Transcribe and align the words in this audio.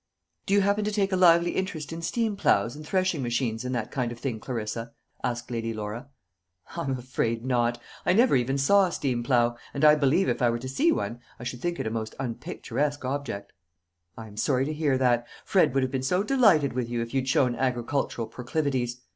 "Do 0.47 0.55
you 0.55 0.61
happen 0.61 0.83
to 0.85 0.91
take 0.91 1.11
a 1.11 1.15
lively 1.15 1.51
interest 1.51 1.93
in 1.93 2.01
steam 2.01 2.35
ploughs 2.35 2.75
and 2.75 2.83
threshing 2.83 3.21
machines, 3.21 3.63
and 3.63 3.75
that 3.75 3.91
kind 3.91 4.11
of 4.11 4.17
thing, 4.17 4.39
Clarissa?" 4.39 4.93
asked 5.23 5.51
Lady 5.51 5.75
Laura. 5.75 6.09
"I'm 6.75 6.97
afraid 6.97 7.45
not. 7.45 7.79
I 8.03 8.13
never 8.13 8.35
even 8.35 8.57
saw 8.57 8.87
a 8.87 8.91
steam 8.91 9.21
plough; 9.21 9.57
and 9.75 9.85
I 9.85 9.93
believe 9.93 10.27
if 10.27 10.41
I 10.41 10.49
were 10.49 10.57
to 10.57 10.67
see 10.67 10.91
one, 10.91 11.19
I 11.39 11.43
should 11.43 11.61
think 11.61 11.79
it 11.79 11.85
a 11.85 11.91
most 11.91 12.15
unpicturesque 12.19 13.05
object." 13.05 13.53
"I 14.17 14.25
am 14.25 14.37
sorry 14.37 14.65
to 14.65 14.73
hear 14.73 14.97
that. 14.97 15.27
Fred 15.45 15.71
would 15.75 15.83
have 15.83 15.91
been 15.91 16.01
so 16.01 16.23
delighted 16.23 16.73
with 16.73 16.89
you, 16.89 17.01
if 17.03 17.13
you'd 17.13 17.29
shown 17.29 17.55
agricultural 17.55 18.25
proclivities. 18.25 19.01